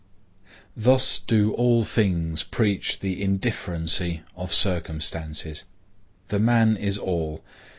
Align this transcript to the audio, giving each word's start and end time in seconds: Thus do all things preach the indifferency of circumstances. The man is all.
Thus 0.75 1.19
do 1.19 1.53
all 1.53 1.83
things 1.83 2.41
preach 2.41 3.01
the 3.01 3.21
indifferency 3.21 4.23
of 4.35 4.51
circumstances. 4.51 5.65
The 6.29 6.39
man 6.39 6.75
is 6.75 6.97
all. 6.97 7.43